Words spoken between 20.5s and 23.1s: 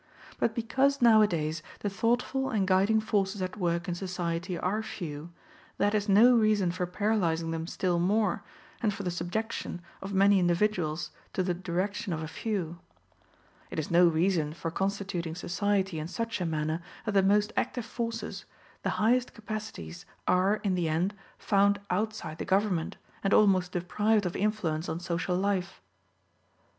in the end, found outside the government,